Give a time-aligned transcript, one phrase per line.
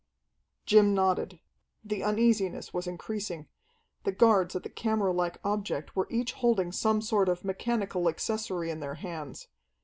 [0.65, 1.39] Jim nodded.
[1.83, 3.47] The uneasiness was increasing.
[4.03, 8.71] The guards at the camera like object were each holding some sort of mechanical accessory
[8.71, 9.47] in their hands.